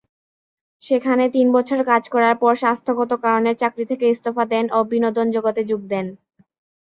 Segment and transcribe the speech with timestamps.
[0.83, 5.61] সেখানে তিন বছর কাজ করার পর স্বাস্থ্যগত কারণে চাকরি থেকে ইস্তফা দেন ও বিনোদন জগতে
[5.71, 6.05] যোগ দেন।